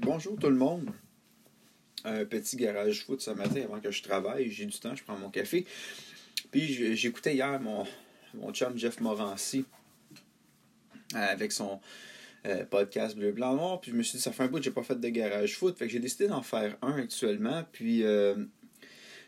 bonjour 0.00 0.38
tout 0.38 0.48
le 0.48 0.56
monde. 0.56 0.90
Un 2.04 2.24
petit 2.24 2.56
garage 2.56 3.04
foot 3.04 3.20
ce 3.20 3.30
matin 3.30 3.62
avant 3.64 3.80
que 3.80 3.90
je 3.90 4.02
travaille. 4.02 4.50
J'ai 4.50 4.66
du 4.66 4.78
temps, 4.78 4.94
je 4.94 5.02
prends 5.02 5.16
mon 5.16 5.30
café. 5.30 5.66
Puis 6.50 6.94
j'écoutais 6.96 7.34
hier 7.34 7.60
mon, 7.60 7.84
chum 8.52 8.76
Jeff 8.78 9.00
Morancy 9.00 9.64
euh, 11.14 11.18
avec 11.18 11.52
son 11.52 11.80
euh, 12.46 12.64
podcast 12.64 13.16
Bleu, 13.16 13.32
Blanc, 13.32 13.54
Noir. 13.56 13.80
Puis 13.80 13.90
je 13.90 13.96
me 13.96 14.02
suis 14.02 14.18
dit, 14.18 14.22
ça 14.22 14.32
fait 14.32 14.44
un 14.44 14.48
bout 14.48 14.58
que 14.58 14.64
j'ai 14.64 14.70
pas 14.70 14.82
fait 14.82 15.00
de 15.00 15.08
garage 15.08 15.56
foot. 15.56 15.76
Fait 15.76 15.86
que 15.86 15.92
j'ai 15.92 16.00
décidé 16.00 16.28
d'en 16.28 16.42
faire 16.42 16.76
un 16.82 16.98
actuellement. 16.98 17.64
Puis 17.72 18.04
euh, 18.04 18.36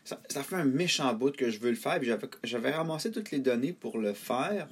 ça, 0.05 0.21
ça, 0.29 0.43
fait 0.43 0.55
un 0.55 0.65
méchant 0.65 1.13
bout 1.13 1.35
que 1.35 1.49
je 1.49 1.59
veux 1.59 1.71
le 1.71 1.75
faire. 1.75 1.99
J'avais 2.43 2.71
ramassé 2.71 3.11
toutes 3.11 3.31
les 3.31 3.39
données 3.39 3.73
pour 3.73 3.97
le 3.97 4.13
faire. 4.13 4.69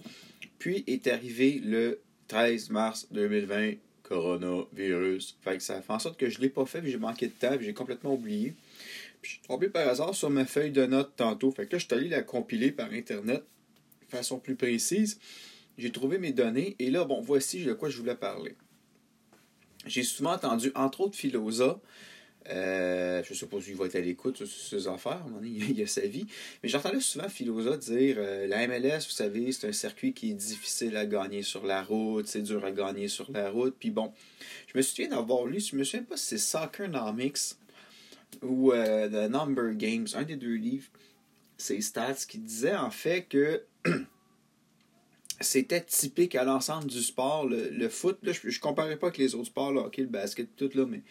Puis 0.60 0.84
est 0.88 1.08
arrivé 1.08 1.60
le 1.64 2.00
13 2.28 2.70
mars 2.70 3.08
2020 3.12 3.74
coronavirus. 4.08 5.38
Fait 5.42 5.58
que 5.58 5.64
ça 5.64 5.82
fait 5.82 5.94
en 5.94 6.00
sorte 6.00 6.20
que 6.20 6.30
je 6.30 6.38
ne 6.38 6.44
l'ai 6.44 6.50
pas 6.50 6.66
fait, 6.66 6.82
puis 6.82 6.92
j'ai 6.92 6.98
manqué 6.98 7.28
de 7.28 7.34
temps, 7.34 7.56
j'ai 7.60 7.74
complètement 7.74 8.14
oublié. 8.14 8.54
Puis 9.22 9.32
je 9.32 9.38
suis 9.38 9.48
tombé 9.48 9.70
par 9.70 9.88
hasard 9.88 10.16
sur 10.16 10.30
ma 10.30 10.46
feuille 10.46 10.72
de 10.72 10.86
notes 10.86 11.14
tantôt. 11.16 11.52
Fait 11.52 11.66
que 11.66 11.74
là, 11.74 11.80
je 11.80 11.86
suis 11.86 11.94
allé 11.94 12.10
la 12.10 12.22
compiler 12.22 12.72
par 12.72 12.92
Internet 12.92 13.44
de 14.02 14.16
façon 14.16 14.40
plus 14.40 14.56
précise. 14.56 15.20
J'ai 15.78 15.92
trouvé 15.92 16.18
mes 16.18 16.32
données, 16.32 16.76
et 16.80 16.90
là, 16.90 17.06
bon, 17.06 17.22
voici 17.22 17.64
de 17.64 17.74
quoi 17.74 17.90
je 17.90 17.98
voulais 17.98 18.16
parler. 18.16 18.56
J'ai 19.86 20.04
souvent 20.04 20.34
entendu, 20.34 20.72
entre 20.76 21.02
autres, 21.02 21.16
Philosa, 21.16 21.80
euh, 22.50 23.22
je 23.24 23.46
pas 23.46 23.62
s'il 23.62 23.76
va 23.76 23.86
être 23.86 23.96
à 23.96 24.00
l'écoute 24.00 24.46
sur 24.46 24.48
ses 24.48 24.88
affaires, 24.88 25.26
il, 25.44 25.82
a 25.82 25.88
sa 25.88 26.02
vie. 26.02 26.26
Mais 26.64 26.70
j'entendais 26.70 27.00
souvent 27.00 27.28
Philosa 27.30 27.78
dire 27.78 28.16
euh, 28.20 28.48
la 28.48 28.68
MLS, 28.68 29.06
vous 29.06 29.12
savez, 29.12 29.52
c'est 29.52 29.68
un 29.68 29.74
circuit 29.74 30.14
qui 30.14 30.32
est 30.32 30.36
difficile 30.36 30.96
à 30.96 31.06
gagner 31.06 31.44
sur 31.44 31.66
la 31.66 31.84
route, 31.84 32.28
c'est 32.28 32.42
dur 32.42 32.64
à 32.64 32.72
gagner 32.72 33.08
sur 33.08 33.32
la 33.32 33.50
route. 33.50 33.76
Puis 33.78 33.92
bon, 33.92 34.14
je 34.68 34.78
me 34.78 34.82
souviens 34.82 35.10
d'avoir 35.10 35.46
lu, 35.46 35.60
je 35.60 35.76
me 35.76 35.84
souviens 35.84 36.04
pas 36.04 36.18
si 36.18 36.26
c'est 36.26 36.38
Soccernomics 36.38 37.56
ou 38.42 38.72
euh, 38.72 39.08
The 39.10 39.30
Number 39.30 39.74
Games, 39.74 40.08
un 40.16 40.24
des 40.24 40.36
deux 40.36 40.56
livres, 40.56 40.90
c'est 41.58 41.82
Stats, 41.82 42.26
qui 42.28 42.38
disait 42.38 42.76
en 42.76 42.92
fait 42.92 43.24
que 43.28 43.64
c'était 45.42 45.82
typique 45.82 46.36
à 46.36 46.44
l'ensemble 46.44 46.88
du 46.88 47.02
sport. 47.02 47.46
Le, 47.46 47.90
foot, 47.90 48.20
là, 48.24 48.32
je 48.32 48.48
ne 48.48 48.60
comparais 48.60 48.98
pas 48.98 49.08
avec 49.08 49.18
les 49.18 49.36
autres 49.36 49.48
sports, 49.48 49.74
le 49.74 49.82
hockey, 49.82 50.04
le 50.04 50.08
basket, 50.08 50.56
tout 50.56 50.70
là, 50.76 50.86
mais 50.86 51.02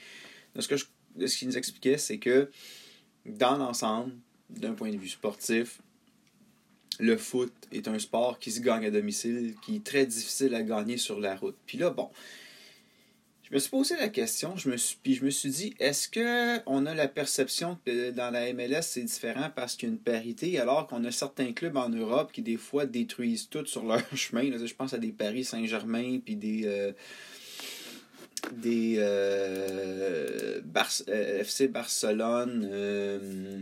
ce 0.58 0.68
que 0.68 0.76
je 0.76 0.86
ce 1.24 1.36
qu'il 1.36 1.48
nous 1.48 1.58
expliquait, 1.58 1.98
c'est 1.98 2.18
que 2.18 2.50
dans 3.24 3.56
l'ensemble, 3.56 4.12
d'un 4.50 4.74
point 4.74 4.90
de 4.90 4.96
vue 4.96 5.08
sportif, 5.08 5.80
le 6.98 7.16
foot 7.16 7.52
est 7.72 7.88
un 7.88 7.98
sport 7.98 8.38
qui 8.38 8.50
se 8.50 8.60
gagne 8.60 8.86
à 8.86 8.90
domicile, 8.90 9.54
qui 9.64 9.76
est 9.76 9.84
très 9.84 10.06
difficile 10.06 10.54
à 10.54 10.62
gagner 10.62 10.96
sur 10.96 11.20
la 11.20 11.36
route. 11.36 11.56
Puis 11.66 11.78
là, 11.78 11.90
bon, 11.90 12.08
je 13.48 13.54
me 13.54 13.58
suis 13.58 13.70
posé 13.70 13.96
la 13.96 14.08
question, 14.08 14.56
je 14.56 14.68
me 14.70 14.76
suis, 14.76 14.96
puis 15.02 15.14
je 15.14 15.24
me 15.24 15.30
suis 15.30 15.50
dit, 15.50 15.74
est-ce 15.78 16.08
qu'on 16.08 16.86
a 16.86 16.94
la 16.94 17.06
perception 17.06 17.78
que 17.84 18.10
dans 18.10 18.30
la 18.30 18.52
MLS, 18.52 18.82
c'est 18.82 19.02
différent 19.02 19.50
parce 19.54 19.76
qu'il 19.76 19.88
y 19.88 19.92
a 19.92 19.94
une 19.94 20.00
parité, 20.00 20.58
alors 20.58 20.86
qu'on 20.86 21.04
a 21.04 21.12
certains 21.12 21.52
clubs 21.52 21.76
en 21.76 21.88
Europe 21.88 22.32
qui, 22.32 22.42
des 22.42 22.56
fois, 22.56 22.86
détruisent 22.86 23.48
tout 23.48 23.66
sur 23.66 23.84
leur 23.84 24.02
chemin? 24.16 24.42
je 24.42 24.74
pense 24.74 24.94
à 24.94 24.98
des 24.98 25.12
Paris 25.12 25.44
Saint-Germain, 25.44 26.18
puis 26.24 26.36
des... 26.36 26.62
Euh, 26.64 26.92
des 28.52 28.96
euh, 28.98 30.60
euh, 31.08 31.40
FC 31.40 31.68
Barcelone 31.68 32.68
euh, 32.70 33.60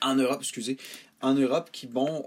en 0.00 0.14
Europe, 0.16 0.38
excusez, 0.40 0.76
en 1.20 1.34
Europe 1.34 1.70
qui 1.72 1.86
bon 1.86 2.24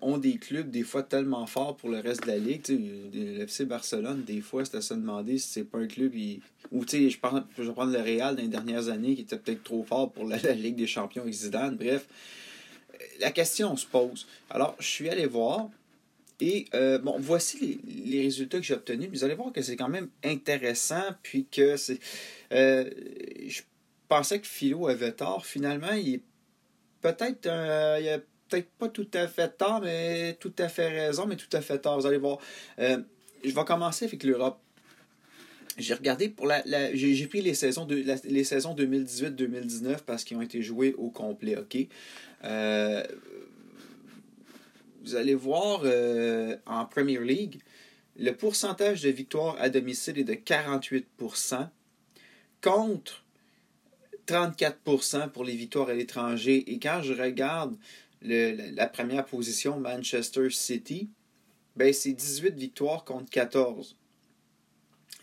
ont 0.00 0.18
des 0.18 0.36
clubs 0.36 0.70
des 0.70 0.82
fois 0.82 1.02
tellement 1.02 1.46
forts 1.46 1.76
pour 1.76 1.90
le 1.90 2.00
reste 2.00 2.22
de 2.22 2.28
la 2.28 2.38
ligue. 2.38 2.62
Le 2.68 3.42
FC 3.42 3.66
Barcelone, 3.66 4.24
des 4.24 4.40
fois, 4.40 4.64
c'est 4.64 4.76
à 4.76 4.80
se 4.80 4.94
demander 4.94 5.38
si 5.38 5.48
c'est 5.48 5.64
pas 5.64 5.78
un 5.78 5.86
club 5.86 6.12
ou 6.70 6.84
tu 6.84 6.90
sais, 6.90 7.10
je, 7.10 7.18
je 7.58 7.62
vais 7.62 7.72
prendre 7.72 7.92
le 7.92 8.00
Real 8.00 8.34
dans 8.34 8.42
les 8.42 8.48
dernières 8.48 8.88
années 8.88 9.14
qui 9.14 9.22
était 9.22 9.36
peut-être 9.36 9.62
trop 9.62 9.84
fort 9.84 10.10
pour 10.10 10.24
la, 10.24 10.38
Ligue 10.54 10.76
des 10.76 10.86
Champions 10.86 11.24
avec. 11.26 11.76
Bref, 11.76 12.06
la 13.20 13.30
question 13.30 13.76
se 13.76 13.86
pose. 13.86 14.26
Alors, 14.50 14.74
je 14.78 14.86
suis 14.86 15.08
allé 15.08 15.26
voir. 15.26 15.68
Et 16.44 16.64
euh, 16.74 16.98
bon, 16.98 17.14
voici 17.20 17.80
les, 17.86 18.22
résultats 18.22 18.58
que 18.58 18.64
j'ai 18.64 18.74
obtenus. 18.74 19.08
Vous 19.12 19.22
allez 19.22 19.36
voir 19.36 19.52
que 19.52 19.62
c'est 19.62 19.76
quand 19.76 19.88
même 19.88 20.08
intéressant, 20.24 21.04
puis 21.22 21.46
que 21.46 21.76
c'est. 21.76 22.00
Euh, 22.52 22.90
je 23.46 23.62
pensais 24.08 24.40
que 24.40 24.46
Philo 24.48 24.88
avait 24.88 25.12
tort. 25.12 25.46
Finalement, 25.46 25.92
il 25.92 26.14
est 26.14 26.22
peut-être 27.00 27.46
euh, 27.46 27.98
il 28.00 28.08
a 28.08 28.18
peut-être 28.48 28.68
pas 28.70 28.88
tout 28.88 29.06
à 29.14 29.28
fait 29.28 29.56
tort, 29.56 29.82
mais 29.82 30.36
tout 30.40 30.52
à 30.58 30.68
fait 30.68 30.88
raison, 30.88 31.26
mais 31.26 31.36
tout 31.36 31.56
à 31.56 31.60
fait 31.60 31.78
tort. 31.78 32.00
Vous 32.00 32.06
allez 32.06 32.18
voir. 32.18 32.38
je 32.76 33.04
vais 33.44 33.64
commencer 33.64 34.06
avec 34.06 34.24
l'Europe. 34.24 34.58
J'ai 35.78 35.94
regardé 35.94 36.28
pour 36.28 36.48
la, 36.48 36.64
j'ai 36.92 37.26
pris 37.28 37.40
les 37.40 37.54
saisons 37.54 37.86
de 37.86 38.04
les 38.24 38.44
saisons 38.44 38.74
2018-2019 38.74 39.98
parce 40.04 40.24
qu'ils 40.24 40.36
ont 40.36 40.42
été 40.42 40.60
joués 40.60 40.92
au 40.98 41.08
complet, 41.08 41.56
ok? 41.56 41.86
Vous 45.02 45.16
allez 45.16 45.34
voir 45.34 45.82
euh, 45.84 46.56
en 46.66 46.84
Premier 46.84 47.20
League, 47.20 47.60
le 48.16 48.32
pourcentage 48.32 49.02
de 49.02 49.10
victoires 49.10 49.56
à 49.60 49.68
domicile 49.68 50.18
est 50.18 50.24
de 50.24 50.34
48% 50.34 51.68
contre 52.60 53.24
34% 54.26 55.30
pour 55.30 55.44
les 55.44 55.56
victoires 55.56 55.88
à 55.88 55.94
l'étranger. 55.94 56.72
Et 56.72 56.78
quand 56.78 57.00
je 57.02 57.12
regarde 57.14 57.76
la 58.22 58.86
première 58.86 59.24
position, 59.24 59.80
Manchester 59.80 60.48
City, 60.50 61.08
ben 61.74 61.92
c'est 61.92 62.12
18 62.12 62.54
victoires 62.54 63.04
contre 63.04 63.30
14. 63.30 63.96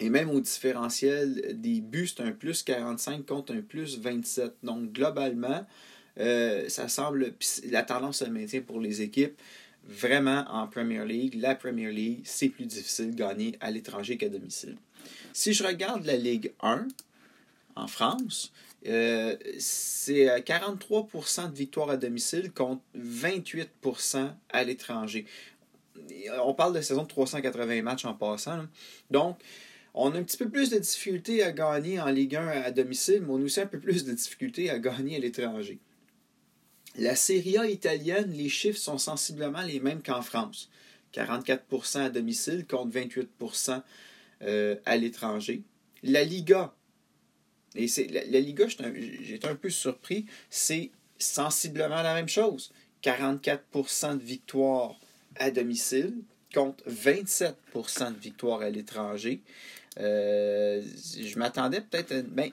Et 0.01 0.09
même 0.09 0.29
au 0.29 0.39
différentiel 0.39 1.59
des 1.59 1.81
buts, 1.81 2.07
c'est 2.07 2.23
un 2.23 2.31
plus 2.31 2.63
45 2.63 3.25
contre 3.25 3.53
un 3.53 3.61
plus 3.61 3.99
27. 3.99 4.53
Donc, 4.63 4.93
globalement, 4.93 5.65
euh, 6.19 6.67
ça 6.69 6.87
semble. 6.87 7.33
La 7.69 7.83
tendance 7.83 8.19
se 8.19 8.25
maintient 8.25 8.61
pour 8.61 8.79
les 8.79 9.01
équipes 9.01 9.39
vraiment 9.89 10.45
en 10.49 10.67
Premier 10.67 11.03
League, 11.05 11.35
la 11.35 11.55
Premier 11.55 11.91
League, 11.91 12.21
c'est 12.23 12.49
plus 12.49 12.65
difficile 12.65 13.11
de 13.11 13.15
gagner 13.15 13.55
à 13.59 13.71
l'étranger 13.71 14.17
qu'à 14.17 14.29
domicile. 14.29 14.77
Si 15.33 15.53
je 15.53 15.63
regarde 15.63 16.05
la 16.05 16.15
Ligue 16.15 16.53
1 16.61 16.87
en 17.75 17.87
France, 17.87 18.51
euh, 18.87 19.35
c'est 19.57 20.25
43% 20.41 21.51
de 21.51 21.55
victoires 21.55 21.89
à 21.89 21.97
domicile 21.97 22.51
contre 22.51 22.81
28% 22.97 24.31
à 24.49 24.63
l'étranger. 24.63 25.25
On 26.43 26.53
parle 26.53 26.75
de 26.75 26.81
saison 26.81 27.03
de 27.03 27.07
380 27.07 27.81
matchs 27.81 28.05
en 28.05 28.13
passant. 28.13 28.65
Donc, 29.11 29.37
on 29.93 30.13
a 30.13 30.19
un 30.19 30.23
petit 30.23 30.37
peu 30.37 30.49
plus 30.49 30.69
de 30.69 30.77
difficultés 30.77 31.43
à 31.43 31.51
gagner 31.51 31.99
en 31.99 32.09
Ligue 32.09 32.35
1 32.35 32.47
à 32.47 32.71
domicile, 32.71 33.21
mais 33.21 33.33
on 33.33 33.37
a 33.37 33.43
aussi 33.43 33.59
un 33.59 33.65
peu 33.65 33.79
plus 33.79 34.05
de 34.05 34.13
difficultés 34.13 34.69
à 34.69 34.79
gagner 34.79 35.15
à 35.17 35.19
l'étranger. 35.19 35.79
La 36.99 37.15
Serie 37.15 37.57
A 37.57 37.65
italienne, 37.65 38.31
les 38.33 38.49
chiffres 38.49 38.77
sont 38.77 38.97
sensiblement 38.97 39.61
les 39.61 39.79
mêmes 39.79 40.03
qu'en 40.03 40.21
France. 40.21 40.69
44% 41.13 41.99
à 41.99 42.09
domicile 42.09 42.65
contre 42.67 42.97
28% 42.97 43.81
euh, 44.41 44.75
à 44.85 44.97
l'étranger. 44.97 45.63
La 46.03 46.25
Liga, 46.25 46.73
et 47.75 47.87
c'est 47.87 48.07
la, 48.07 48.39
Liga, 48.39 48.65
j'étais 48.67 49.47
un, 49.47 49.55
peu 49.55 49.69
surpris, 49.69 50.25
c'est 50.49 50.91
sensiblement 51.17 52.01
la 52.01 52.13
même 52.13 52.27
chose. 52.27 52.71
44% 53.03 54.17
de 54.17 54.23
victoire 54.23 54.99
à 55.37 55.51
domicile 55.51 56.15
contre 56.53 56.83
27% 56.89 58.13
de 58.13 58.19
victoire 58.19 58.61
à 58.61 58.69
l'étranger. 58.69 59.41
Euh, 59.99 60.81
je 61.17 61.37
m'attendais 61.39 61.79
peut-être. 61.79 62.27
Ben, 62.27 62.51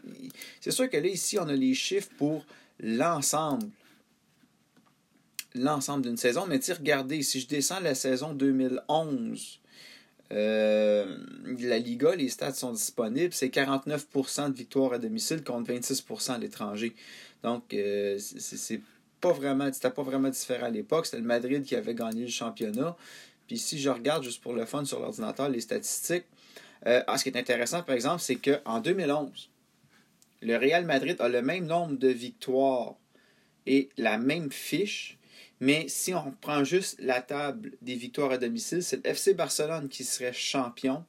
c'est 0.61 0.71
sûr 0.71 0.89
que 0.89 0.97
là, 0.97 1.09
ici, 1.09 1.37
on 1.39 1.49
a 1.49 1.55
les 1.55 1.75
chiffres 1.75 2.11
pour 2.17 2.45
l'ensemble 2.79 3.69
l'ensemble 5.57 6.03
d'une 6.03 6.17
saison. 6.17 6.47
Mais 6.47 6.61
regardez, 6.79 7.23
si 7.23 7.41
je 7.41 7.49
descends 7.49 7.81
la 7.81 7.95
saison 7.95 8.33
2011, 8.33 9.61
euh, 10.33 11.17
la 11.61 11.79
Liga, 11.79 12.15
les 12.15 12.29
stats 12.29 12.55
sont 12.55 12.73
disponibles. 12.73 13.33
C'est 13.33 13.49
49% 13.49 14.51
de 14.51 14.57
victoire 14.57 14.93
à 14.93 14.99
domicile 14.99 15.43
contre 15.43 15.73
26% 15.73 16.33
à 16.33 16.39
l'étranger. 16.39 16.95
Donc, 17.43 17.75
euh, 17.75 18.19
c'est 18.19 18.81
pas 19.21 19.33
vraiment, 19.33 19.73
c'était 19.73 19.91
pas 19.91 20.03
vraiment 20.03 20.29
différent 20.29 20.67
à 20.67 20.71
l'époque. 20.71 21.07
C'était 21.07 21.19
le 21.19 21.25
Madrid 21.25 21.65
qui 21.65 21.77
avait 21.77 21.95
gagné 21.95 22.23
le 22.23 22.31
championnat. 22.31 22.97
Puis 23.47 23.59
si 23.59 23.79
je 23.79 23.89
regarde 23.89 24.25
juste 24.25 24.43
pour 24.43 24.55
le 24.55 24.65
fun 24.65 24.85
sur 24.85 25.01
l'ordinateur 25.01 25.49
les 25.49 25.61
statistiques, 25.61 26.25
euh, 26.87 27.03
ah, 27.07 27.17
ce 27.17 27.25
qui 27.25 27.31
est 27.31 27.39
intéressant, 27.39 27.83
par 27.83 27.95
exemple, 27.95 28.21
c'est 28.21 28.37
qu'en 28.37 28.81
2011, 28.81 29.51
le 30.43 30.57
Real 30.57 30.85
Madrid 30.85 31.17
a 31.21 31.29
le 31.29 31.43
même 31.43 31.67
nombre 31.67 31.97
de 31.97 32.09
victoires 32.09 32.95
et 33.67 33.89
la 33.97 34.19
même 34.19 34.51
fiche 34.51 35.19
mais 35.61 35.87
si 35.89 36.15
on 36.15 36.33
prend 36.41 36.65
juste 36.65 36.99
la 37.01 37.23
table 37.23 37.73
des 37.83 37.95
victoires 37.95 38.31
à 38.31 38.39
domicile, 38.39 38.83
c'est 38.83 39.05
le 39.05 39.11
FC 39.11 39.35
Barcelone 39.35 39.89
qui 39.89 40.05
serait 40.05 40.33
champion. 40.33 41.05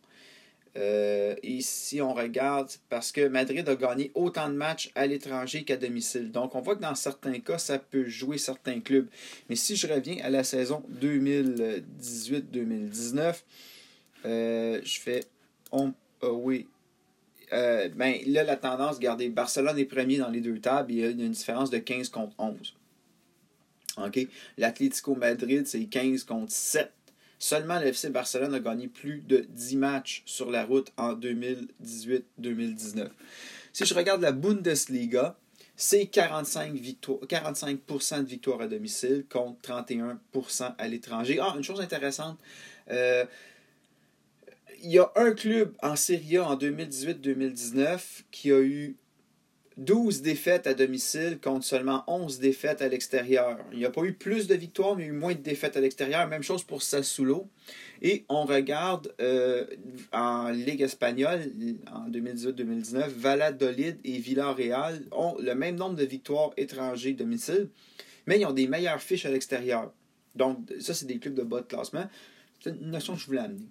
Euh, 0.77 1.35
et 1.41 1.61
si 1.61 2.01
on 2.01 2.13
regarde, 2.13 2.69
parce 2.89 3.11
que 3.11 3.27
Madrid 3.27 3.67
a 3.67 3.75
gagné 3.75 4.11
autant 4.13 4.47
de 4.47 4.53
matchs 4.53 4.91
à 4.95 5.07
l'étranger 5.07 5.63
qu'à 5.63 5.75
domicile. 5.75 6.31
Donc 6.31 6.53
on 6.55 6.61
voit 6.61 6.75
que 6.75 6.81
dans 6.81 6.95
certains 6.95 7.39
cas, 7.39 7.57
ça 7.57 7.79
peut 7.79 8.07
jouer 8.07 8.37
certains 8.37 8.79
clubs. 8.79 9.07
Mais 9.49 9.55
si 9.55 9.75
je 9.75 9.87
reviens 9.87 10.23
à 10.23 10.29
la 10.29 10.43
saison 10.43 10.83
2018-2019, 11.01 13.43
euh, 14.25 14.79
je 14.83 14.99
fais. 14.99 15.23
On 15.71 15.93
Ah 16.21 16.31
oui. 16.31 16.67
Euh, 17.53 17.87
ben, 17.89 18.15
là, 18.27 18.43
la 18.43 18.57
tendance, 18.57 18.97
regardez, 18.97 19.29
Barcelone 19.29 19.79
est 19.79 19.85
premier 19.85 20.17
dans 20.17 20.29
les 20.29 20.41
deux 20.41 20.59
tables, 20.59 20.91
il 20.91 20.99
y 20.99 21.05
a 21.05 21.09
une 21.09 21.31
différence 21.31 21.69
de 21.69 21.77
15 21.77 22.09
contre 22.09 22.35
11. 22.37 22.75
OK? 23.97 24.27
L'Atlético 24.57 25.15
Madrid, 25.15 25.65
c'est 25.65 25.85
15 25.85 26.23
contre 26.23 26.51
7. 26.51 26.91
Seulement 27.39 27.79
le 27.79 27.87
FC 27.87 28.09
Barcelone 28.09 28.53
a 28.53 28.59
gagné 28.59 28.87
plus 28.87 29.21
de 29.21 29.45
10 29.49 29.77
matchs 29.77 30.23
sur 30.25 30.49
la 30.49 30.65
route 30.65 30.91
en 30.97 31.13
2018-2019. 31.13 33.09
Si 33.73 33.85
je 33.85 33.93
regarde 33.93 34.21
la 34.21 34.31
Bundesliga, 34.31 35.37
c'est 35.75 36.07
45, 36.07 36.73
victoires, 36.73 37.19
45 37.29 37.79
de 38.23 38.27
victoires 38.27 38.61
à 38.61 38.67
domicile 38.67 39.25
contre 39.29 39.59
31% 39.61 40.73
à 40.75 40.87
l'étranger. 40.87 41.37
Ah, 41.39 41.53
une 41.55 41.63
chose 41.63 41.79
intéressante, 41.79 42.39
euh, 42.89 43.25
il 44.81 44.91
y 44.91 44.99
a 44.99 45.11
un 45.15 45.31
club 45.31 45.73
en 45.83 45.95
Serie 45.95 46.37
A 46.37 46.49
en 46.49 46.55
2018-2019 46.55 48.23
qui 48.31 48.51
a 48.51 48.59
eu 48.59 48.95
12 49.77 50.23
défaites 50.23 50.65
à 50.65 50.73
domicile 50.73 51.37
contre 51.41 51.63
seulement 51.63 52.03
11 52.07 52.39
défaites 52.39 52.81
à 52.81 52.87
l'extérieur. 52.87 53.59
Il 53.71 53.77
n'y 53.77 53.85
a 53.85 53.91
pas 53.91 54.03
eu 54.03 54.13
plus 54.13 54.47
de 54.47 54.55
victoires, 54.55 54.95
mais 54.95 55.03
il 55.03 55.05
y 55.05 55.09
a 55.09 55.13
eu 55.13 55.17
moins 55.17 55.35
de 55.35 55.39
défaites 55.39 55.77
à 55.77 55.81
l'extérieur. 55.81 56.27
Même 56.27 56.41
chose 56.41 56.63
pour 56.63 56.81
Sassuolo. 56.81 57.47
Et 58.01 58.25
on 58.27 58.45
regarde 58.45 59.13
euh, 59.21 59.65
en 60.11 60.49
Ligue 60.49 60.81
espagnole, 60.81 61.51
en 61.91 62.09
2018-2019, 62.09 63.07
Valladolid 63.09 63.99
et 64.03 64.17
Villarreal 64.17 65.03
ont 65.11 65.35
le 65.39 65.53
même 65.53 65.75
nombre 65.75 65.95
de 65.95 66.05
victoires 66.05 66.51
étrangers 66.57 67.13
domicile, 67.13 67.69
mais 68.25 68.39
ils 68.39 68.45
ont 68.45 68.53
des 68.53 68.67
meilleures 68.67 69.01
fiches 69.01 69.25
à 69.25 69.31
l'extérieur. 69.31 69.91
Donc, 70.35 70.57
ça, 70.79 70.93
c'est 70.95 71.05
des 71.05 71.19
clubs 71.19 71.35
de 71.35 71.43
bas 71.43 71.61
de 71.61 71.67
classement. 71.67 72.07
C'est 72.61 72.71
une 72.71 72.91
notion 72.91 73.13
que 73.13 73.19
je 73.19 73.25
voulais 73.27 73.39
amener. 73.39 73.67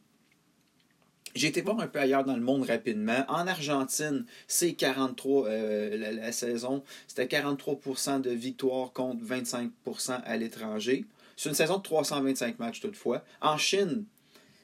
J'ai 1.37 1.49
été 1.49 1.61
voir 1.61 1.79
un 1.81 1.87
peu 1.87 1.99
ailleurs 1.99 2.25
dans 2.25 2.35
le 2.35 2.43
monde 2.43 2.63
rapidement. 2.63 3.23
En 3.29 3.47
Argentine, 3.47 4.25
c'est 4.49 4.73
43 4.73 5.47
euh, 5.47 6.15
la, 6.15 6.33
saison. 6.33 6.83
C'était 7.07 7.27
43% 7.27 8.23
de 8.23 8.31
victoires 8.31 8.91
contre 8.93 9.23
25% 9.23 10.23
à 10.25 10.37
l'étranger. 10.39 11.05
C'est 11.37 11.51
une 11.51 11.55
saison 11.55 11.77
de 11.77 11.83
325 11.83 12.59
matchs 12.59 12.81
toutefois. 12.81 13.23
En 13.43 13.59
Chine, 13.59 14.07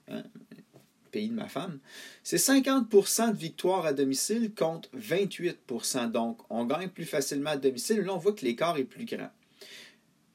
hein, 0.08 0.22
pays 1.10 1.28
de 1.28 1.34
ma 1.34 1.48
femme, 1.48 1.78
c'est 2.22 2.38
50% 2.38 3.32
de 3.32 3.36
victoires 3.36 3.84
à 3.84 3.92
domicile 3.92 4.50
contre 4.54 4.88
28% 4.96 6.10
Donc, 6.10 6.38
on 6.48 6.64
gagne 6.64 6.88
plus 6.88 7.04
facilement 7.04 7.50
à 7.50 7.58
domicile. 7.58 8.00
Là, 8.00 8.14
on 8.14 8.18
voit 8.18 8.32
que 8.32 8.46
l'écart 8.46 8.78
est 8.78 8.84
plus 8.84 9.04
grand. 9.04 9.30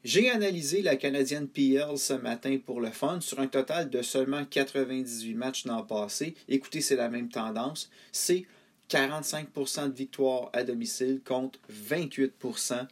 J'ai 0.08 0.30
analysé 0.30 0.82
la 0.82 0.96
canadienne 0.96 1.50
PL 1.50 1.98
ce 1.98 2.14
matin 2.14 2.58
pour 2.66 2.80
le 2.80 2.92
fun 2.92 3.20
sur 3.20 3.42
un 3.42 3.48
total 3.48 3.90
de 3.90 4.02
seulement 4.02 4.46
98 4.46 5.34
matchs 5.34 5.66
l'an 5.66 5.84
passé. 5.84 6.34
Écoutez, 6.48 6.80
c'est 6.80 6.96
la 6.96 7.10
même 7.10 7.28
tendance. 7.28 7.90
C'est 8.14 8.46
45% 8.90 9.90
de 9.90 9.94
victoires 9.94 10.50
à 10.54 10.64
domicile 10.64 11.20
contre 11.26 11.60
28% 11.70 12.88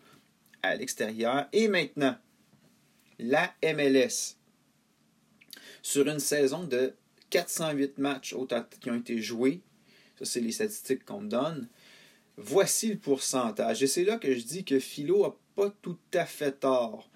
à 0.61 0.75
l'extérieur. 0.75 1.47
Et 1.53 1.69
maintenant, 1.69 2.17
la 3.17 3.53
MLS. 3.63 4.35
Sur 5.81 6.09
une 6.09 6.19
saison 6.19 6.65
de 6.65 6.95
408 7.29 7.97
matchs 7.97 8.35
qui 8.81 8.91
ont 8.91 8.99
été 8.99 9.21
joués, 9.21 9.61
ça 10.19 10.25
c'est 10.25 10.41
les 10.41 10.51
statistiques 10.51 11.05
qu'on 11.05 11.21
me 11.21 11.29
donne, 11.29 11.69
voici 12.35 12.89
le 12.89 12.97
pourcentage. 12.97 13.81
Et 13.81 13.87
c'est 13.87 14.03
là 14.03 14.17
que 14.17 14.35
je 14.35 14.43
dis 14.43 14.65
que 14.65 14.79
Philo 14.79 15.23
a 15.23 15.37
pas 15.55 15.69
tout 15.81 15.97
à 16.13 16.25
fait 16.25 16.51
tort. 16.51 17.09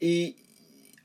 Et 0.00 0.36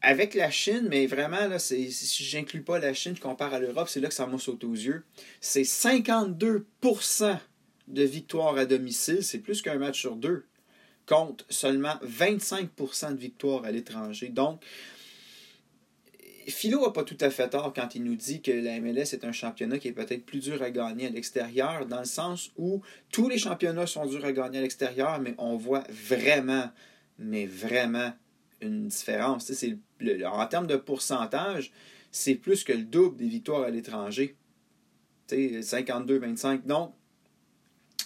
avec 0.01 0.33
la 0.33 0.50
Chine, 0.50 0.88
mais 0.89 1.06
vraiment, 1.06 1.48
là, 1.48 1.59
si 1.59 1.92
je 1.92 2.38
n'inclus 2.38 2.63
pas 2.63 2.80
la 2.80 2.94
Chine, 2.94 3.15
je 3.15 3.21
compare 3.21 3.53
à 3.53 3.59
l'Europe, 3.59 3.88
c'est 3.88 4.00
là 4.00 4.07
que 4.07 4.13
ça 4.13 4.25
m'a 4.25 4.39
sauté 4.39 4.65
aux 4.65 4.74
yeux. 4.74 5.03
C'est 5.39 5.62
52% 5.62 7.38
de 7.88 8.03
victoires 8.03 8.57
à 8.57 8.65
domicile, 8.65 9.24
c'est 9.24 9.39
plus 9.39 9.62
qu'un 9.62 9.77
match 9.77 10.00
sur 10.00 10.15
deux, 10.15 10.45
contre 11.06 11.45
seulement 11.50 11.95
25% 12.06 13.13
de 13.13 13.19
victoires 13.19 13.65
à 13.65 13.71
l'étranger. 13.71 14.30
Donc, 14.30 14.63
Philo 16.48 16.82
n'a 16.82 16.92
pas 16.92 17.04
tout 17.04 17.18
à 17.20 17.30
fait 17.30 17.50
tort 17.50 17.74
quand 17.74 17.96
il 17.96 18.04
nous 18.04 18.16
dit 18.16 18.42
que 18.42 18.52
la 18.52 18.80
MLS 18.80 19.14
est 19.14 19.26
un 19.26 19.32
championnat 19.32 19.80
qui 19.80 19.88
est 19.88 19.94
peut-être 19.94 20.26
plus 20.26 20.40
dur 20.40 20.62
à 20.62 20.72
gagner 20.72 21.08
à 21.08 21.10
l'extérieur, 21.10 21.86
dans 21.86 22.00
le 22.00 22.06
sens 22.06 22.52
où 22.58 22.82
tous 23.12 23.30
les 23.30 23.38
championnats 23.38 23.88
sont 23.88 24.06
durs 24.06 24.26
à 24.26 24.32
gagner 24.32 24.60
à 24.60 24.62
l'extérieur, 24.62 25.20
mais 25.20 25.36
on 25.38 25.58
voit 25.58 25.84
vraiment, 25.90 26.70
mais 27.20 27.46
vraiment 27.46 28.14
une 28.62 28.88
différence. 28.88 29.52
C'est 29.52 29.78
en 30.26 30.46
termes 30.48 30.68
de 30.68 30.78
pourcentage, 30.78 31.72
c'est 32.12 32.36
plus 32.36 32.64
que 32.64 32.74
le 32.74 32.84
double 32.84 33.18
des 33.18 33.28
victoires 33.28 33.64
à 33.64 33.70
l'étranger. 33.70 34.36
52-25. 35.30 36.66
Donc, 36.66 36.94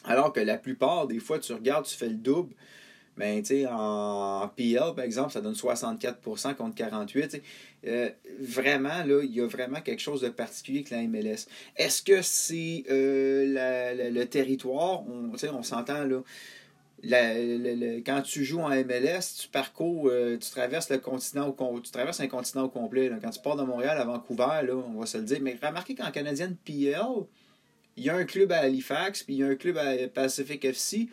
alors 0.04 0.32
que 0.32 0.40
la 0.40 0.58
plupart 0.58 1.08
des 1.08 1.20
fois, 1.20 1.40
tu 1.40 1.54
regardes, 1.54 1.86
tu 1.86 1.96
fais 1.96 2.10
le 2.10 2.16
double, 2.16 2.54
ben, 3.18 3.42
en 3.72 4.48
PL, 4.56 4.94
par 4.96 5.06
exemple, 5.06 5.32
ça 5.32 5.42
donne 5.42 5.54
64% 5.54 6.56
contre 6.56 6.76
48%. 6.76 7.42
Euh, 7.88 8.10
vraiment, 8.40 9.04
là, 9.06 9.22
il 9.24 9.34
y 9.34 9.42
a 9.42 9.48
vraiment 9.48 9.80
quelque 9.80 10.02
chose 10.02 10.22
de 10.22 10.30
particulier 10.30 10.80
avec 10.80 10.90
la 10.90 11.04
MLS. 11.04 11.48
Est-ce 11.78 12.02
que 12.02 12.22
c'est 12.22 12.84
euh, 12.90 14.10
le 14.12 14.26
territoire? 14.26 15.04
On, 15.08 15.32
on 15.32 15.64
s'entend, 15.64 16.04
là. 16.04 16.22
quand 18.06 18.22
tu 18.24 18.44
joues 18.44 18.62
en 18.62 18.70
MLS, 18.70 19.22
tu 19.40 19.48
parcours, 19.48 20.10
euh, 20.10 20.38
tu 20.38 20.50
traverses 20.50 20.90
le 20.90 20.98
continent 20.98 21.56
au 21.58 21.80
tu 21.80 21.92
traverses 21.92 22.20
un 22.20 22.28
continent 22.28 22.64
au 22.64 22.70
complet. 22.70 23.10
Quand 23.22 23.30
tu 23.30 23.40
pars 23.40 23.56
de 23.56 23.64
Montréal 23.64 23.98
à 23.98 24.04
Vancouver, 24.04 24.62
là, 24.64 24.74
on 24.74 25.00
va 25.00 25.06
se 25.06 25.18
le 25.18 25.24
dire. 25.24 25.40
Mais 25.42 25.58
remarquez 25.62 25.96
qu'en 25.96 26.12
canadienne 26.12 26.58
PL, 26.66 27.00
il 27.96 28.04
y 28.04 28.10
a 28.10 28.16
un 28.16 28.26
club 28.26 28.52
à 28.52 28.58
Halifax, 28.58 29.24
puis 29.24 29.36
il 29.36 29.40
y 29.40 29.44
a 29.44 29.48
un 29.48 29.56
club 29.56 29.78
à 29.78 30.08
Pacific 30.10 30.66
FC. 30.66 31.08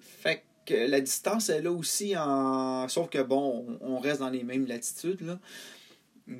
Fait 0.00 0.42
la 0.70 1.00
distance 1.00 1.48
est 1.48 1.62
là 1.62 1.72
aussi, 1.72 2.16
en... 2.16 2.88
sauf 2.88 3.08
que 3.08 3.22
bon, 3.22 3.78
on 3.80 3.98
reste 3.98 4.20
dans 4.20 4.30
les 4.30 4.44
mêmes 4.44 4.66
latitudes. 4.66 5.20
Là. 5.22 5.38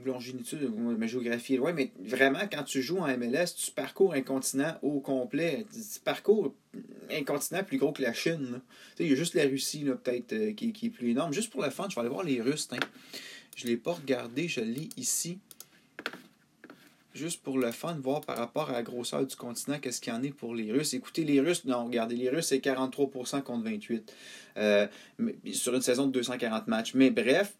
Longitude, 0.05 0.71
ma 0.99 1.07
géographie 1.07 1.55
est 1.55 1.57
loin, 1.57 1.73
mais 1.73 1.93
vraiment, 1.99 2.41
quand 2.53 2.63
tu 2.63 2.83
joues 2.83 2.99
en 2.99 3.07
MLS, 3.17 3.55
tu 3.57 3.71
parcours 3.71 4.13
un 4.13 4.21
continent 4.21 4.75
au 4.83 5.01
complet. 5.01 5.65
Tu 5.73 6.01
parcours 6.01 6.55
un 7.11 7.25
continent 7.25 7.65
plus 7.65 7.79
gros 7.79 7.93
que 7.93 8.03
la 8.03 8.13
Chine. 8.13 8.61
Il 8.99 9.09
y 9.09 9.13
a 9.13 9.17
juste 9.17 9.35
la 9.35 9.45
Russie, 9.45 9.85
peut-être, 9.85 10.33
euh, 10.35 10.53
qui, 10.53 10.75
qui, 10.75 10.87
est 10.87 10.91
plus 10.91 11.11
énorme. 11.11 11.33
Juste 11.33 11.51
pour 11.51 11.63
le 11.63 11.71
fun, 11.71 11.87
je 11.89 11.95
vais 11.95 12.01
aller 12.03 12.11
voir 12.11 12.23
les 12.23 12.43
Russes. 12.43 12.69
Je 13.57 13.65
ne 13.65 13.71
l'ai 13.71 13.77
pas 13.79 13.95
regardé, 13.95 14.47
je 14.47 14.61
l'ai 14.61 14.91
ici 14.99 15.39
juste 17.15 17.43
pour 17.43 17.59
le 17.59 17.71
fun, 17.73 17.99
voir 18.01 18.21
par 18.21 18.37
rapport 18.37 18.71
à 18.71 18.73
la 18.73 18.83
grosseur 18.83 19.27
du 19.27 19.35
continent, 19.35 19.79
qu'est-ce 19.81 20.01
qu'il 20.01 20.13
y 20.13 20.17
en 20.17 20.23
est 20.23 20.31
pour 20.31 20.55
les 20.55 20.73
Russes. 20.73 20.95
Écoutez, 20.95 21.25
les 21.25 21.41
Russes, 21.41 21.65
non, 21.65 21.85
regardez, 21.85 22.17
les 22.17 22.29
Russes, 22.29 22.49
c'est 22.49 22.59
43% 22.59 23.43
contre 23.43 23.69
28% 23.69 24.03
euh, 24.59 24.87
sur 25.53 25.75
une 25.75 25.83
saison 25.83 26.07
de 26.07 26.13
240 26.13 26.69
matchs. 26.69 26.95
Mais 26.95 27.11
bref, 27.11 27.55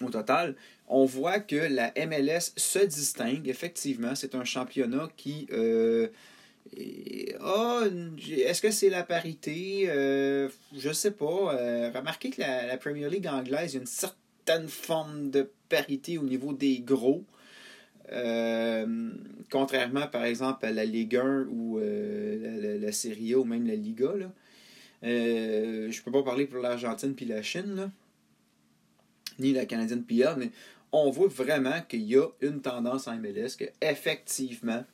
au 0.00 0.10
total, 0.10 0.56
on 0.88 1.04
voit 1.04 1.40
que 1.40 1.56
la 1.56 1.92
MLS 2.06 2.52
se 2.56 2.84
distingue. 2.84 3.48
Effectivement, 3.48 4.14
c'est 4.14 4.34
un 4.34 4.44
championnat 4.44 5.08
qui... 5.16 5.46
Euh, 5.52 6.08
est-ce 6.76 8.62
que 8.62 8.70
c'est 8.70 8.88
la 8.88 9.02
parité? 9.02 9.84
Euh, 9.88 10.48
je 10.76 10.92
sais 10.92 11.10
pas. 11.10 11.54
Euh, 11.54 11.90
remarquez 11.94 12.30
que 12.30 12.40
la, 12.40 12.66
la, 12.66 12.76
Premier 12.78 13.08
League 13.08 13.26
anglaise, 13.26 13.72
il 13.72 13.76
y 13.76 13.78
a 13.78 13.80
une 13.82 13.86
certaine 13.86 14.68
forme 14.68 15.30
de 15.30 15.50
parité 15.68 16.18
au 16.18 16.22
niveau 16.22 16.52
des 16.52 16.80
gros. 16.80 17.24
Euh, 18.12 19.10
contrairement, 19.50 20.06
par 20.08 20.24
exemple, 20.24 20.64
à 20.66 20.72
la 20.72 20.84
Ligue 20.84 21.16
1 21.16 21.46
ou 21.50 21.78
euh, 21.78 22.78
la, 22.78 22.92
Serie 22.92 23.34
A 23.34 23.38
ou 23.38 23.44
même 23.44 23.66
la 23.66 23.76
Liga, 23.76 24.12
là, 24.14 24.32
euh, 25.04 25.90
je 25.90 26.02
peux 26.02 26.10
pas 26.10 26.22
parler 26.22 26.46
pour 26.46 26.60
l'Argentine 26.60 27.14
puis 27.14 27.26
la 27.26 27.42
Chine, 27.42 27.90
ni 29.38 29.52
la 29.52 29.66
Canadienne 29.66 30.04
PR, 30.04 30.36
mais 30.36 30.50
on 30.92 31.10
voit 31.10 31.28
vraiment 31.28 31.80
qu'il 31.88 32.02
y 32.02 32.16
a 32.16 32.26
une 32.40 32.60
tendance 32.60 33.08
en 33.08 33.16
MLS 33.16 33.56
qu'effectivement, 33.58 34.84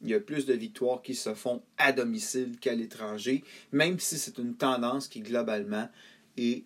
il 0.00 0.08
y 0.10 0.14
a 0.14 0.20
plus 0.20 0.46
de 0.46 0.54
victoires 0.54 1.02
qui 1.02 1.14
se 1.14 1.34
font 1.34 1.62
à 1.78 1.92
domicile 1.92 2.58
qu'à 2.58 2.74
l'étranger, 2.74 3.44
même 3.70 4.00
si 4.00 4.18
c'est 4.18 4.38
une 4.38 4.56
tendance 4.56 5.06
qui 5.06 5.20
globalement 5.20 5.88
est 6.36 6.64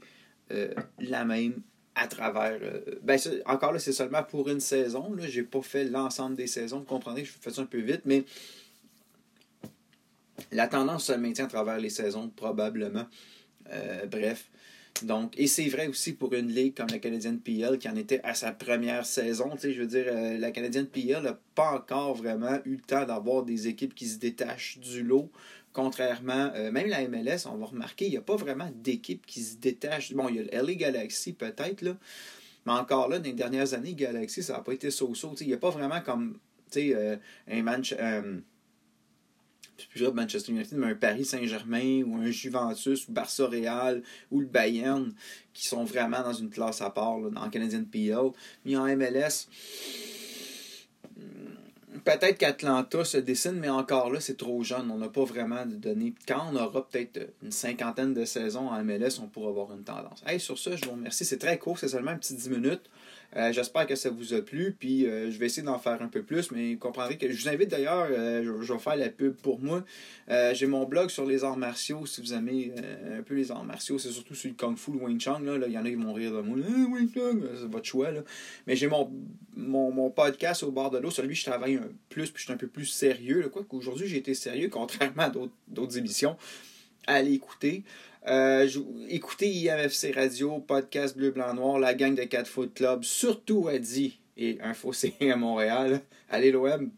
la 1.00 1.24
même 1.24 1.60
à 1.96 2.06
travers. 2.06 2.58
Euh, 2.62 2.80
ben, 3.02 3.18
encore 3.46 3.72
là, 3.72 3.78
c'est 3.78 3.92
seulement 3.92 4.22
pour 4.22 4.48
une 4.48 4.60
saison. 4.60 5.16
Je 5.18 5.40
n'ai 5.40 5.46
pas 5.46 5.62
fait 5.62 5.84
l'ensemble 5.84 6.36
des 6.36 6.46
saisons. 6.46 6.78
Vous 6.80 6.84
comprenez 6.84 7.22
que 7.22 7.28
je 7.28 7.32
fais 7.40 7.50
ça 7.50 7.62
un 7.62 7.66
peu 7.66 7.80
vite, 7.80 8.02
mais 8.04 8.24
la 10.52 10.68
tendance 10.68 11.06
se 11.06 11.12
maintient 11.14 11.46
à 11.46 11.48
travers 11.48 11.78
les 11.78 11.90
saisons, 11.90 12.28
probablement. 12.28 13.06
Euh, 13.72 14.06
bref. 14.06 14.48
Donc, 15.02 15.34
et 15.38 15.46
c'est 15.46 15.68
vrai 15.68 15.88
aussi 15.88 16.12
pour 16.12 16.32
une 16.34 16.48
ligue 16.48 16.74
comme 16.74 16.88
la 16.88 16.98
Canadienne 16.98 17.38
PL 17.38 17.78
qui 17.78 17.88
en 17.88 17.96
était 17.96 18.20
à 18.22 18.34
sa 18.34 18.52
première 18.52 19.04
saison. 19.04 19.50
je 19.60 19.68
veux 19.68 19.86
dire, 19.86 20.06
euh, 20.08 20.38
la 20.38 20.50
Canadienne 20.50 20.86
PL 20.86 21.22
n'a 21.22 21.38
pas 21.54 21.72
encore 21.72 22.14
vraiment 22.14 22.58
eu 22.64 22.76
le 22.76 22.80
temps 22.80 23.04
d'avoir 23.04 23.42
des 23.42 23.68
équipes 23.68 23.94
qui 23.94 24.06
se 24.06 24.18
détachent 24.18 24.78
du 24.78 25.02
lot 25.02 25.30
Contrairement, 25.76 26.52
euh, 26.54 26.72
même 26.72 26.88
la 26.88 27.06
MLS, 27.06 27.44
on 27.44 27.58
va 27.58 27.66
remarquer, 27.66 28.06
il 28.06 28.12
n'y 28.12 28.16
a 28.16 28.22
pas 28.22 28.36
vraiment 28.36 28.70
d'équipe 28.76 29.26
qui 29.26 29.42
se 29.42 29.58
détache. 29.58 30.14
Bon, 30.14 30.26
il 30.30 30.36
y 30.36 30.38
a 30.38 30.42
le 30.44 30.66
LA 30.66 30.74
Galaxy 30.74 31.34
peut-être, 31.34 31.82
là. 31.82 31.98
Mais 32.64 32.72
encore 32.72 33.10
là, 33.10 33.18
dans 33.18 33.24
les 33.26 33.34
dernières 33.34 33.74
années, 33.74 33.92
Galaxy, 33.92 34.42
ça 34.42 34.54
n'a 34.54 34.60
pas 34.60 34.72
été 34.72 34.90
so-so. 34.90 35.34
Il 35.38 35.48
n'y 35.48 35.52
a 35.52 35.58
pas 35.58 35.68
vraiment 35.68 36.00
comme. 36.00 36.38
euh, 36.78 37.16
un. 37.46 37.82
Euh, 37.92 38.40
Manchester 40.14 40.52
United, 40.52 40.78
mais 40.78 40.92
un 40.92 40.94
Paris 40.94 41.26
Saint-Germain 41.26 42.02
ou 42.04 42.16
un 42.16 42.30
Juventus 42.30 43.06
ou 43.06 43.12
Barça 43.12 43.46
Real 43.46 44.02
ou 44.30 44.40
le 44.40 44.46
Bayern 44.46 45.12
qui 45.52 45.66
sont 45.66 45.84
vraiment 45.84 46.22
dans 46.22 46.32
une 46.32 46.48
classe 46.48 46.80
à 46.80 46.88
part 46.88 47.18
là, 47.18 47.28
dans 47.28 47.44
le 47.44 47.50
Canadian 47.50 47.84
PL. 47.84 48.30
Mais 48.64 48.76
en 48.76 48.86
MLS, 48.96 49.46
peut-être 52.06 52.38
qu'Atlanta 52.38 53.04
se 53.04 53.18
dessine, 53.18 53.54
mais 53.60 53.68
encore 53.68 54.10
là, 54.10 54.20
c'est 54.20 54.36
trop 54.36 54.62
jeune. 54.62 54.90
On 54.90 54.98
n'a 54.98 55.08
pas 55.08 55.24
vraiment 55.24 55.66
de 55.66 55.74
données. 55.74 56.14
Quand 56.26 56.50
on 56.52 56.56
aura 56.56 56.88
peut-être 56.88 57.34
une 57.42 57.50
cinquantaine 57.50 58.14
de 58.14 58.24
saisons 58.24 58.68
en 58.68 58.82
MLS, 58.84 59.18
on 59.20 59.26
pourra 59.26 59.50
avoir 59.50 59.72
une 59.72 59.82
tendance. 59.82 60.22
Hey, 60.26 60.38
sur 60.38 60.56
ça, 60.58 60.76
je 60.76 60.84
vous 60.84 60.92
remercie. 60.92 61.24
C'est 61.24 61.38
très 61.38 61.58
court, 61.58 61.78
c'est 61.78 61.88
seulement 61.88 62.12
un 62.12 62.16
petit 62.16 62.34
10 62.34 62.48
minutes. 62.50 62.88
Euh, 63.34 63.52
j'espère 63.52 63.86
que 63.86 63.94
ça 63.94 64.10
vous 64.10 64.34
a 64.34 64.40
plu, 64.40 64.74
puis 64.78 65.06
euh, 65.06 65.30
je 65.30 65.38
vais 65.38 65.46
essayer 65.46 65.62
d'en 65.62 65.78
faire 65.78 66.00
un 66.00 66.08
peu 66.08 66.22
plus, 66.22 66.50
mais 66.52 66.74
vous 66.74 66.78
comprendrez 66.78 67.18
que 67.18 67.30
je 67.30 67.42
vous 67.42 67.48
invite 67.48 67.68
d'ailleurs, 67.68 68.06
euh, 68.10 68.42
je, 68.62 68.72
vais 68.72 68.78
faire 68.78 68.96
la 68.96 69.08
pub 69.08 69.34
pour 69.34 69.60
moi. 69.60 69.84
J'ai 70.52 70.66
mon 70.66 70.84
blog 70.84 71.10
sur 71.10 71.26
les 71.26 71.44
arts 71.44 71.56
martiaux, 71.56 72.06
si 72.06 72.20
vous 72.20 72.32
aimez 72.32 72.72
un 73.16 73.22
peu 73.22 73.34
les 73.34 73.50
arts 73.50 73.64
martiaux, 73.64 73.98
c'est 73.98 74.10
surtout 74.10 74.34
sur 74.34 74.48
le 74.48 74.56
Kung 74.56 74.76
Fu, 74.76 74.90
Wing 74.92 75.20
Chun, 75.20 75.40
là, 75.40 75.66
il 75.66 75.72
y 75.72 75.78
en 75.78 75.84
a 75.84 75.88
qui 75.88 75.94
vont 75.94 76.12
rire 76.12 76.32
de 76.32 76.40
moi, 76.40 76.58
Wing 76.58 77.12
Chun, 77.12 77.40
c'est 77.54 77.70
votre 77.70 77.86
choix, 77.86 78.10
là. 78.10 78.20
Mais 78.66 78.76
j'ai 78.76 78.88
mon, 78.88 79.10
mon, 79.56 80.10
podcast 80.10 80.62
au 80.62 80.70
bord 80.70 80.90
de 80.90 80.98
l'eau, 80.98 81.10
sur 81.10 81.24
lui 81.24 81.34
je 81.34 81.44
travaille 81.44 81.76
un 81.76 81.88
plus, 82.08 82.30
puis 82.30 82.40
je 82.40 82.44
suis 82.44 82.52
un 82.52 82.56
peu 82.56 82.68
plus 82.68 82.86
sérieux, 82.86 83.48
quoi 83.52 83.64
qu'aujourd'hui 83.68 84.06
j'ai 84.06 84.18
été 84.18 84.34
sérieux, 84.34 84.68
contrairement 84.72 85.24
à 85.24 85.32
d'autres 85.68 85.98
émissions. 85.98 86.36
Allez 87.06 87.34
écouter. 87.34 87.84
Euh, 88.26 88.68
écoutez 89.08 89.48
IMFC 89.48 90.12
Radio, 90.12 90.58
podcast 90.58 91.16
Bleu, 91.16 91.30
Blanc, 91.30 91.54
Noir, 91.54 91.78
la 91.78 91.94
gang 91.94 92.16
de 92.16 92.24
4 92.24 92.48
Foot 92.48 92.74
Club, 92.74 93.04
surtout 93.04 93.68
à 93.68 93.78
dit 93.78 94.18
et 94.36 94.58
un 94.60 94.74
fossé 94.74 95.14
à 95.20 95.36
Montréal. 95.36 96.00
Allez 96.28 96.50
l'OM, 96.50 96.90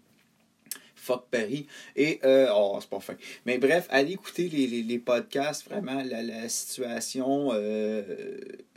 fuck 0.99 1.27
Paris. 1.31 1.67
Et, 1.97 2.21
euh, 2.25 2.49
oh, 2.55 2.79
c'est 2.81 2.91
pas 2.91 3.01
fin. 3.01 3.15
Mais 3.47 3.59
bref, 3.59 3.87
allez 3.91 4.13
écouter 4.13 4.49
les, 4.49 4.67
les, 4.67 4.83
les 4.83 4.99
podcasts, 4.99 5.69
vraiment, 5.69 6.03
la, 6.03 6.23
la 6.23 6.49
situation 6.49 7.51
euh, 7.53 8.03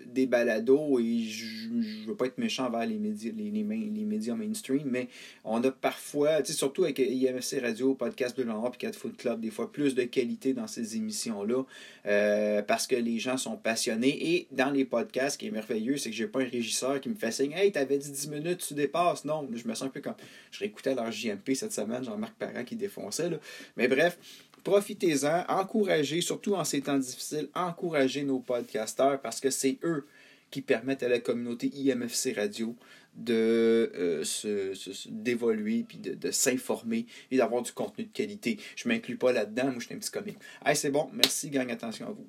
des 0.06 0.26
balados, 0.26 1.00
et 1.00 1.24
je 1.24 1.70
ne 1.70 2.08
veux 2.08 2.16
pas 2.16 2.26
être 2.26 2.38
méchant 2.38 2.68
envers 2.68 2.86
les 2.86 2.98
médias, 2.98 3.32
les, 3.36 3.50
les, 3.50 3.64
médias 3.64 4.36
mainstream, 4.36 4.84
mais 4.86 5.08
on 5.44 5.64
a 5.64 5.72
parfois, 5.72 6.42
tu 6.42 6.52
sais, 6.52 6.58
surtout 6.58 6.84
avec 6.84 7.00
IMC 7.00 7.62
Radio, 7.62 7.94
Podcast 7.94 8.38
de 8.38 8.44
l'Europe 8.44 8.76
et 8.76 8.80
4 8.80 8.96
Foot 8.96 9.18
Club, 9.18 9.42
des 9.42 9.52
fois 9.52 9.72
plus 9.72 9.96
de 9.96 10.04
qualité 10.04 10.54
dans 10.54 10.68
ces 10.68 10.96
émissions-là, 10.98 11.64
euh, 12.06 12.62
parce 12.62 12.88
que 12.88 12.96
les 12.96 13.20
gens 13.20 13.38
sont 13.38 13.58
passionnés. 13.58 14.36
Et 14.36 14.48
dans 14.52 14.70
les 14.70 14.86
podcasts, 14.86 15.34
ce 15.34 15.38
qui 15.38 15.48
est 15.48 15.52
merveilleux, 15.52 15.98
c'est 15.98 16.10
que 16.10 16.16
j'ai 16.16 16.28
pas 16.28 16.42
un 16.42 16.50
régisseur 16.50 17.00
qui 17.00 17.10
me 17.10 17.16
fait 17.16 17.32
signe 17.32 17.54
Hey, 17.54 17.72
t'avais 17.72 17.98
dit 17.98 18.12
10 18.12 18.30
minutes, 18.30 18.66
tu 18.68 18.74
dépasses. 18.74 19.26
Non, 19.26 19.48
je 19.54 19.68
me 19.68 19.74
sens 19.74 19.84
un 19.84 19.90
peu 19.90 20.02
comme. 20.02 20.16
Je 20.52 20.60
réécoutais 20.60 20.96
leur 20.96 21.12
JMP 21.12 21.54
cette 21.54 21.74
semaine, 21.74 22.04
Jean-Marc 22.12 22.36
Parent 22.36 22.64
qui 22.64 22.76
défonçait. 22.76 23.30
Mais 23.78 23.88
bref, 23.88 24.18
profitez-en, 24.64 25.46
encouragez, 25.48 26.22
surtout 26.22 26.56
en 26.56 26.64
ces 26.64 26.82
temps 26.82 26.98
difficiles, 26.98 27.50
encouragez 27.56 28.24
nos 28.24 28.40
podcasteurs 28.40 29.22
parce 29.22 29.40
que 29.40 29.50
c'est 29.50 29.80
eux 29.84 30.06
qui 30.50 30.62
permettent 30.62 31.04
à 31.04 31.10
la 31.10 31.20
communauté 31.20 31.72
IMFC 31.74 32.34
Radio 32.36 32.76
de 33.16 33.92
euh, 33.96 34.24
se, 34.24 34.74
d'évoluer 35.10 35.84
puis 35.88 35.98
de, 35.98 36.14
de 36.14 36.32
s'informer 36.32 37.06
et 37.30 37.38
d'avoir 37.38 37.62
du 37.62 37.72
contenu 37.72 38.06
de 38.06 38.12
qualité. 38.12 38.58
Je 38.76 38.88
m'inclus 38.88 39.18
pas 39.18 39.32
là-dedans, 39.32 39.66
moi 39.66 39.76
je 39.80 39.86
suis 39.86 39.96
un 39.96 39.98
petit 39.98 40.12
comique. 40.12 40.38
Hey, 40.66 40.76
c'est 40.76 40.92
bon, 40.92 41.10
merci, 41.14 41.50
gang, 41.50 41.70
attention 41.72 42.08
à 42.08 42.12
vous. 42.12 42.28